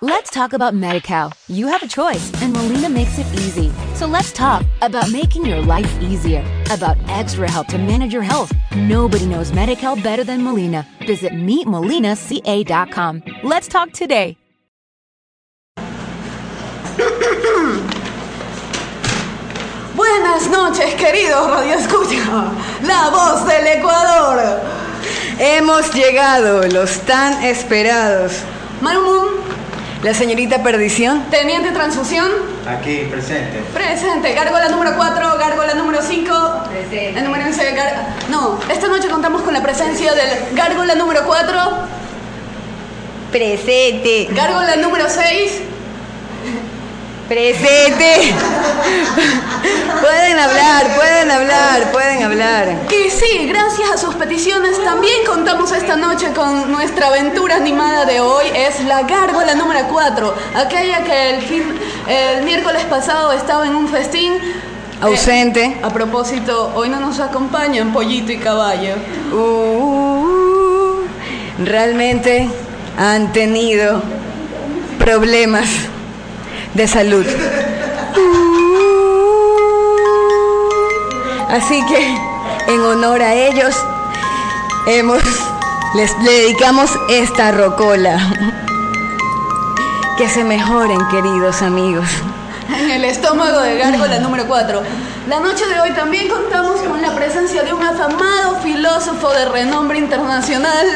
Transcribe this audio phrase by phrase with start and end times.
[0.00, 1.32] Let's talk about MediCal.
[1.48, 3.72] You have a choice, and Molina makes it easy.
[3.96, 8.52] So let's talk about making your life easier, about extra help to manage your health.
[8.76, 10.86] Nobody knows MediCal better than Molina.
[11.04, 13.22] Visit meetmolinaca.com.
[13.42, 14.36] Let's talk today.
[19.96, 22.52] Buenas noches, queridos Radio Escucha,
[22.86, 24.60] la voz del Ecuador.
[25.40, 28.44] Hemos llegado, los tan esperados.
[28.80, 29.47] Marumun,
[30.02, 31.24] La señorita Perdición.
[31.30, 32.30] Teniente Transfusión,
[32.68, 33.60] Aquí, presente.
[33.74, 34.32] presente.
[34.32, 36.32] Gárgola número 4, gárgola número 5.
[36.92, 41.58] El número 11, gar- No, esta noche contamos con la presencia del gárgola número 4,
[43.32, 44.28] Presente.
[44.30, 45.60] gárgola número 6.
[47.28, 48.32] Presente.
[50.00, 52.68] pueden hablar, pueden hablar, pueden hablar.
[52.88, 58.20] Y sí, gracias a sus peticiones también contamos esta noche con nuestra aventura animada de
[58.20, 58.46] hoy.
[58.54, 61.64] Es la gárgola número 4, aquella que el, fin,
[62.08, 64.32] el miércoles pasado estaba en un festín.
[65.02, 65.64] Ausente.
[65.64, 68.94] Eh, a propósito, hoy no nos acompañan Pollito y Caballo.
[69.34, 71.02] Uh,
[71.62, 72.48] realmente
[72.96, 74.00] han tenido
[74.98, 75.68] problemas
[76.78, 77.26] de salud.
[81.50, 82.16] Así que,
[82.72, 83.74] en honor a ellos,
[84.86, 85.20] hemos,
[85.96, 88.16] les le dedicamos esta rocola.
[90.16, 92.08] Que se mejoren, queridos amigos.
[92.78, 94.82] En el estómago de gárgola número 4.
[95.28, 99.98] La noche de hoy también contamos con la presencia de un afamado filósofo de renombre
[99.98, 100.86] internacional,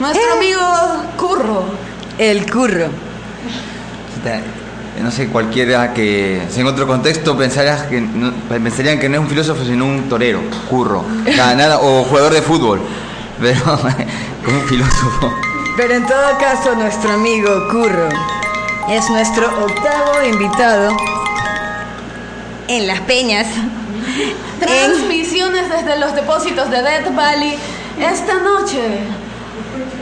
[0.00, 0.36] nuestro Eh.
[0.36, 0.60] amigo
[1.16, 1.64] Curro.
[2.18, 2.88] El curro.
[5.02, 9.20] No sé, cualquiera que, si en otro contexto pensarías que no- pensarían que no es
[9.22, 11.04] un filósofo, sino un torero, curro,
[11.36, 12.80] nada, nada, o jugador de fútbol,
[13.40, 13.60] pero
[14.44, 15.34] como un filósofo.
[15.76, 18.08] Pero en todo caso, nuestro amigo Curro
[18.88, 20.96] es nuestro octavo invitado
[22.68, 23.48] en Las Peñas.
[24.60, 27.58] En, Transmisiones desde los depósitos de Death Valley.
[27.98, 29.00] Esta noche,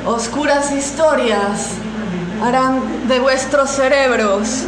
[0.07, 1.69] oscuras historias
[2.45, 4.65] harán de vuestros cerebros,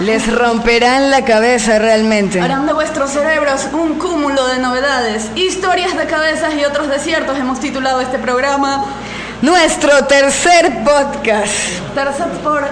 [0.00, 2.40] les romperán la cabeza realmente.
[2.40, 7.38] harán de vuestros cerebros un cúmulo de novedades, historias de cabezas y otros desiertos.
[7.38, 8.84] Hemos titulado este programa
[9.42, 11.52] Nuestro tercer podcast.
[11.94, 12.66] Tercer por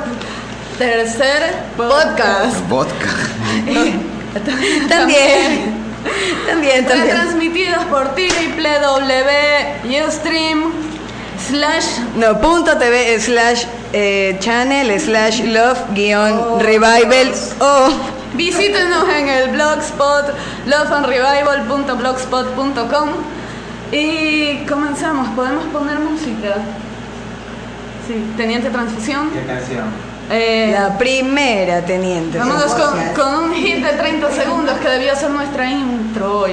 [0.79, 2.67] tercer podcast.
[2.69, 3.09] Vodka.
[4.89, 5.77] También.
[6.47, 7.09] También, también.
[7.09, 10.88] Retransmitidos por www.ustream
[11.49, 11.87] slash
[12.17, 17.89] No, punto TV slash eh, channel slash love guion revival o
[18.35, 20.33] Visítenos en el blogspot
[20.67, 23.09] loveandrevival.blogspot.com
[23.91, 25.29] y comenzamos.
[25.31, 26.57] ¿Podemos poner música?
[28.07, 29.31] Sí, Teniente Transfusión.
[29.31, 29.87] ¿Qué canción?
[30.31, 32.39] Eh, la primera teniente.
[32.39, 36.53] vámonos con, con un hit de 30 segundos que debió ser nuestra intro hoy.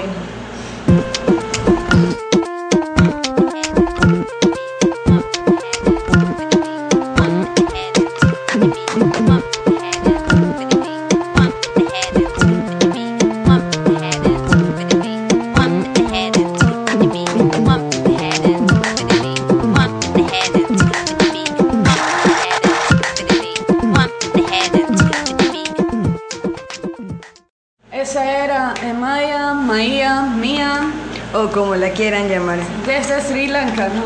[31.95, 32.59] Quieran llamar.
[32.85, 34.03] desde Sri Lanka, ¿no?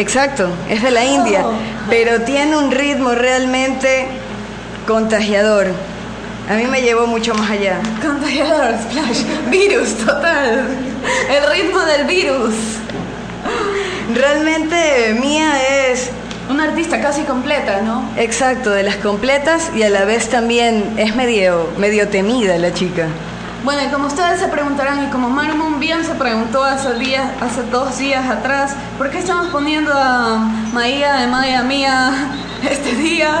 [0.00, 1.42] Exacto, es de la India,
[1.88, 4.06] pero tiene un ritmo realmente
[4.86, 5.68] contagiador.
[6.48, 7.80] A mí me llevó mucho más allá.
[8.00, 10.66] Contagiador, splash, virus total.
[11.28, 12.54] El ritmo del virus.
[14.14, 15.54] Realmente Mía
[15.90, 16.10] es
[16.48, 18.08] Una artista casi completa, ¿no?
[18.16, 23.08] exacto de las completas y a la vez también es medio medio temida la chica.
[23.66, 27.62] Bueno, y como ustedes se preguntarán, y como Marmon bien se preguntó hace, días, hace
[27.64, 30.38] dos días atrás, ¿por qué estamos poniendo a
[30.72, 32.12] Maía de Maya Mía
[32.70, 33.40] este día?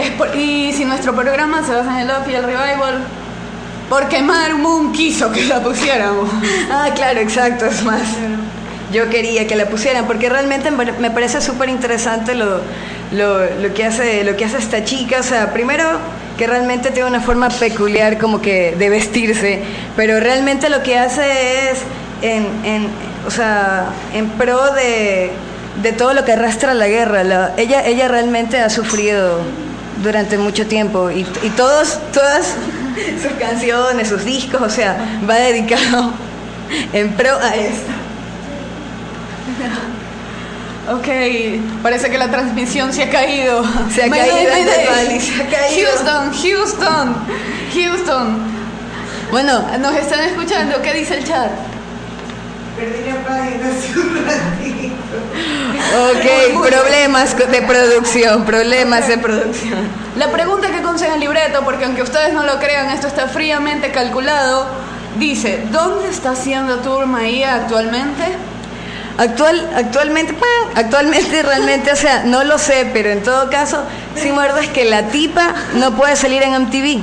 [0.00, 3.00] Es por- y si nuestro programa se basa en el Love y el Revival,
[3.90, 6.30] porque Marmon quiso que la pusiéramos.
[6.70, 8.02] Ah, claro, exacto, es más.
[8.92, 12.60] Yo quería que la pusieran porque realmente me me parece súper interesante lo,
[13.12, 15.16] lo, lo que hace, lo que hace esta chica.
[15.18, 15.84] O sea, primero
[16.38, 19.62] que realmente tiene una forma peculiar como que de vestirse,
[19.96, 21.80] pero realmente lo que hace es
[22.22, 22.88] en,
[23.26, 25.30] o sea, en pro de,
[25.82, 27.24] de todo lo que arrastra la guerra.
[27.24, 29.40] La- ella, ella realmente ha sufrido
[30.02, 32.54] durante mucho tiempo y, y todos, todas
[33.22, 36.12] sus canciones, sus discos, o sea, va dedicado
[36.92, 37.90] en pro a esto.
[40.90, 41.06] Ok,
[41.82, 43.62] parece que la transmisión se ha caído.
[43.90, 45.20] Se ha Mayday, caído, mayday.
[45.20, 45.90] Se ha caído.
[45.90, 47.16] Houston, Houston,
[47.74, 48.38] Houston.
[49.30, 50.80] Bueno, Nos están escuchando.
[50.80, 51.50] ¿Qué dice el chat?
[55.98, 59.78] ok, problemas de producción, problemas de producción.
[60.16, 63.26] La pregunta que consta en el libreto, porque aunque ustedes no lo crean, esto está
[63.28, 64.66] fríamente calculado,
[65.18, 68.24] dice, ¿dónde está haciendo tour Maía actualmente?
[69.18, 70.32] Actual, actualmente,
[70.76, 73.82] actualmente realmente, o sea, no lo sé, pero en todo caso,
[74.14, 77.02] sí muerdo es que la tipa no puede salir en MTV.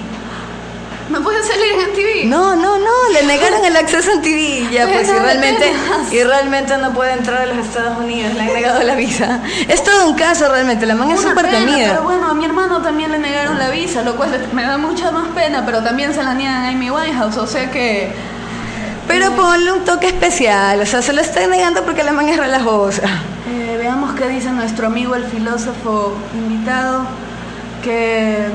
[1.10, 2.30] ¿No puede salir en MTV?
[2.30, 4.72] No, no, no, le negaron el acceso a MTV.
[4.72, 5.74] Ya, pues, y realmente,
[6.12, 9.42] y realmente no puede entrar a los Estados Unidos, le han negado la visa.
[9.68, 11.90] Es todo un caso realmente, la man es súper temida.
[11.90, 15.12] Pero bueno, a mi hermano también le negaron la visa, lo cual me da mucha
[15.12, 18.35] más pena, pero también se la niegan a Amy Winehouse, o sea que...
[19.08, 22.38] Pero ponle un toque especial, o sea, se lo está negando porque la man es
[22.38, 23.04] relajosa.
[23.50, 27.04] eh, veamos qué dice nuestro amigo el filósofo invitado,
[27.84, 28.48] que,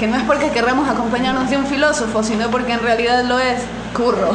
[0.00, 3.60] que no es porque querramos acompañarnos de un filósofo, sino porque en realidad lo es
[3.94, 4.32] Curro,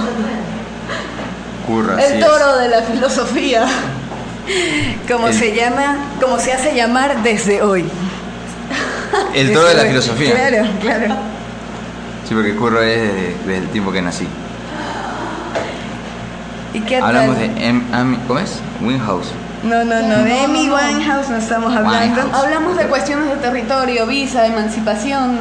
[1.68, 2.26] Curra, así el es.
[2.26, 3.66] toro de la filosofía.
[5.10, 7.86] Como El- se llama, como se hace llamar desde hoy.
[9.34, 10.32] El toro de la filosofía.
[10.34, 11.16] Claro, claro.
[12.28, 14.28] Sí, porque Curro es desde, desde el tiempo que nací.
[16.74, 17.84] ¿Y qué Hablamos de M.
[17.94, 18.60] Am- ¿Cómo es?
[18.82, 19.28] Winhouse.
[19.64, 22.22] No, no, no, de Amy Winehouse no estamos hablando.
[22.22, 22.34] Winehouse.
[22.34, 25.38] Hablamos de cuestiones de territorio, visa, emancipación,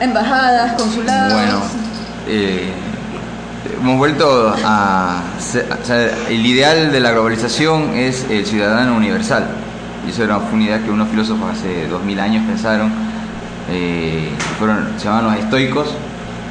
[0.00, 1.34] embajadas, consulados.
[1.34, 1.60] Bueno,
[2.26, 2.72] eh,
[3.78, 9.46] hemos vuelto a, o sea, el ideal de la globalización es el ciudadano universal.
[10.06, 12.90] Y eso era, una idea que unos filósofos hace dos mil años pensaron,
[13.70, 15.88] eh, fueron, se llamaban los estoicos,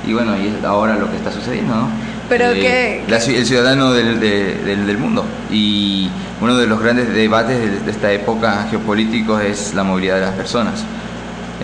[0.06, 1.88] y bueno, y es ahora lo que está sucediendo, ¿no?
[2.30, 5.24] Pero Eh, que- la el ciudadano del, de- del- del mundo.
[5.52, 6.10] Y
[6.42, 10.34] uno de los grandes debates de, de esta época geopolíticos es la movilidad de las
[10.36, 10.84] personas.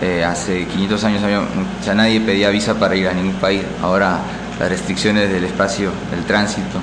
[0.00, 1.42] Eh, hace 500 años había-
[1.84, 3.62] ya nadie pedía visa para ir a ningún país.
[3.82, 4.18] Ahora
[4.60, 6.78] las restricciones del espacio, del tránsito.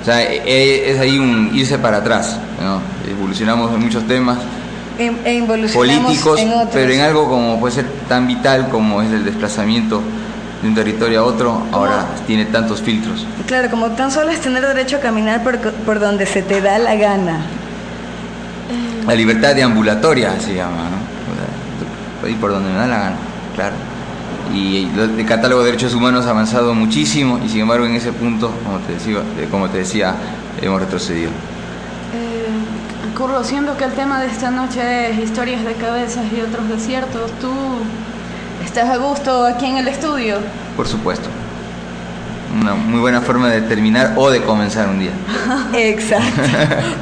[0.00, 2.38] O sea, eh, es ahí un irse para atrás.
[2.62, 2.80] ¿no?
[3.10, 4.38] Evolucionamos en muchos temas
[4.98, 5.42] E, e
[5.74, 10.02] políticos, en pero en algo como puede ser tan vital como es el desplazamiento
[10.62, 13.26] de un territorio a otro, ahora tiene tantos filtros.
[13.46, 16.78] Claro, como tan solo es tener derecho a caminar por, por donde se te da
[16.78, 17.40] la gana.
[19.06, 20.98] La libertad de ambulatoria se llama, ¿no?
[22.20, 23.16] O sea, ir por donde me da la gana,
[23.54, 23.74] claro.
[24.52, 28.50] Y el catálogo de derechos humanos ha avanzado muchísimo y sin embargo en ese punto,
[28.64, 29.18] como te decía,
[29.50, 30.14] como te decía
[30.60, 31.30] hemos retrocedido.
[32.14, 36.68] Eh, Curro, siendo que el tema de esta noche es historias de cabezas y otros
[36.68, 37.50] desiertos, ¿tú
[38.64, 40.36] estás a gusto aquí en el estudio?
[40.76, 41.28] Por supuesto.
[42.60, 45.10] Una muy buena forma de terminar o de comenzar un día.
[45.74, 46.42] Exacto.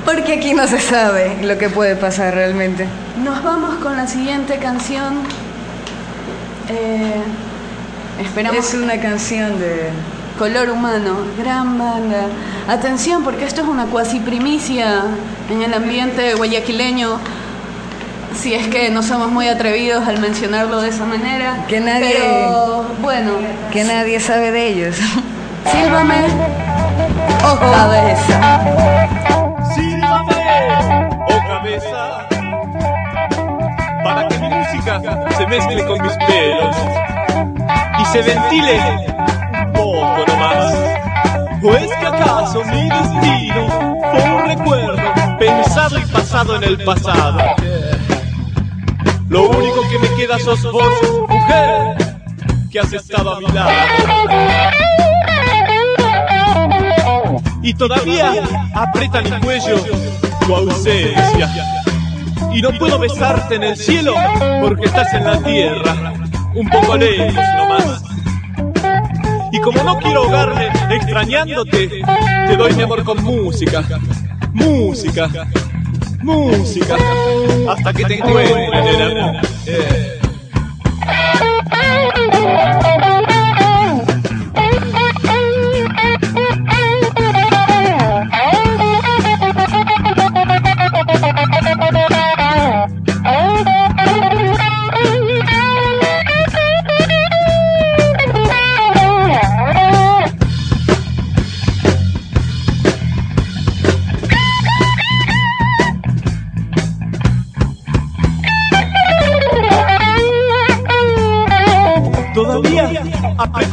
[0.04, 2.86] Porque aquí no se sabe lo que puede pasar realmente.
[3.22, 5.18] Nos vamos con la siguiente canción.
[6.68, 7.22] Eh,
[8.20, 9.90] esperamos Es una canción de...
[10.38, 12.26] Color Humano, gran banda.
[12.68, 15.04] Atención, porque esto es una cuasi primicia
[15.50, 17.18] en el ambiente guayaquileño.
[18.36, 21.64] Si es que no somos muy atrevidos al mencionarlo de esa manera.
[21.68, 23.32] Que nadie- Pero bueno,
[23.72, 24.96] que nadie sabe de ellos.
[25.72, 26.14] sílvame.
[27.44, 28.60] Oh, cabeza.
[29.74, 30.34] Sílvame,
[31.28, 32.26] oh cabeza,
[34.04, 35.00] para que mi música
[35.36, 36.76] se mezcle con mis pelos
[38.00, 38.80] y se ventile
[39.66, 40.74] un poco nomás.
[41.62, 43.68] ¿O es que acaso mi destino
[44.12, 45.02] fue un recuerdo
[45.38, 47.38] pensado y pasado en el pasado?
[49.28, 50.84] Lo único que me queda sos vos,
[51.28, 51.96] mujer,
[52.70, 53.70] que has estado a mi lado.
[57.62, 58.32] y todavía
[58.74, 59.76] aprieta mi cuello
[60.46, 61.74] tu ausencia.
[62.54, 64.14] Y no puedo besarte en el cielo
[64.60, 66.12] porque estás en la tierra,
[66.54, 68.02] un poco lejos nomás.
[69.52, 71.88] Y como no quiero ahogarme extrañándote,
[72.46, 73.82] te doy mi amor con música,
[74.52, 75.28] música,
[76.26, 76.96] música,
[77.68, 79.36] hasta que te encuentre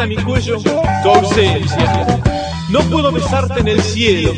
[0.03, 0.72] aprieta mi cuello tu.
[2.69, 4.31] No puedo besarte en el cielo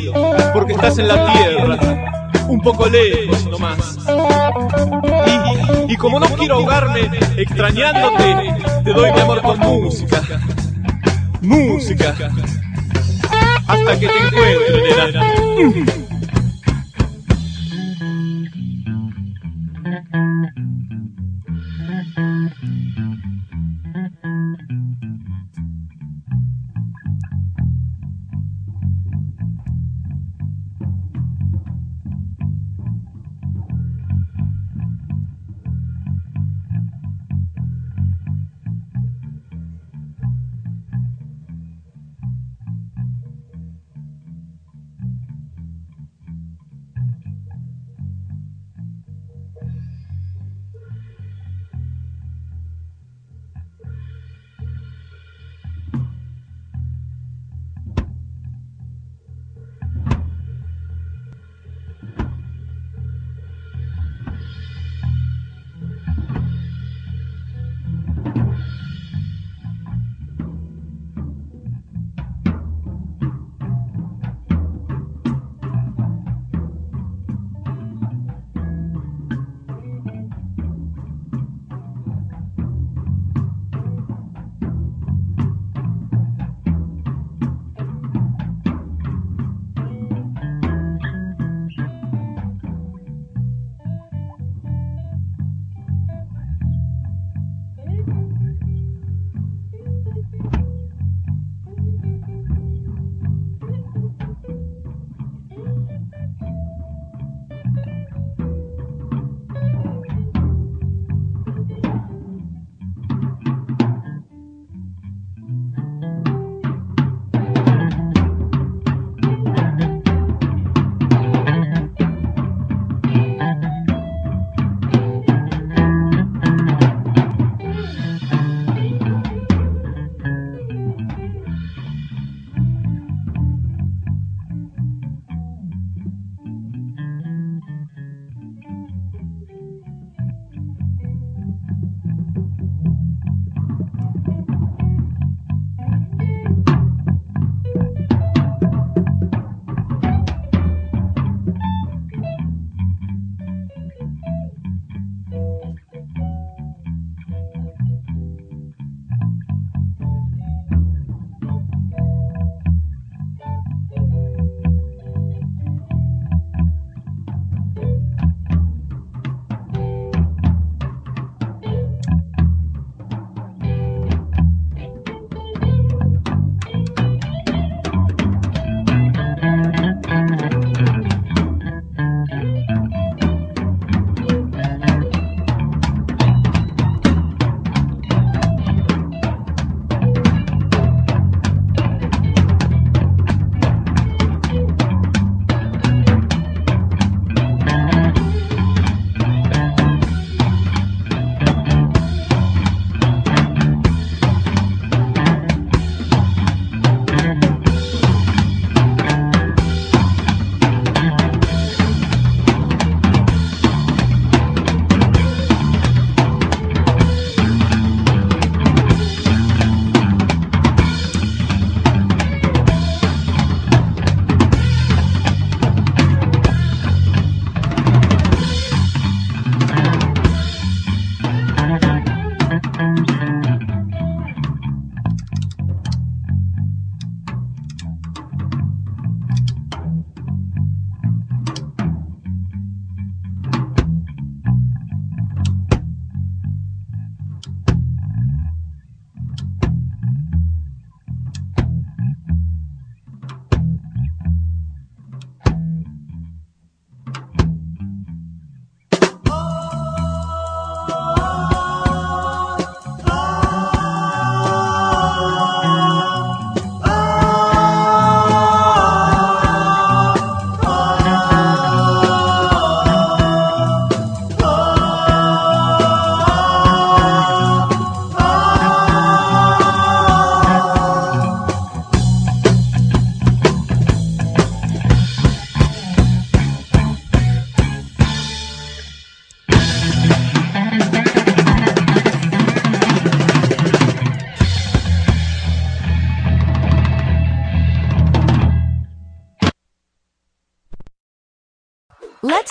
[0.52, 3.98] porque estás en la tierra, un poco lejos nomás.
[5.88, 8.54] Y, y como no quiero ahogarme extrañándote,
[8.84, 10.22] te doy mi amor con música.
[11.40, 12.14] Música.
[13.66, 15.95] Hasta que te encuentre, nena.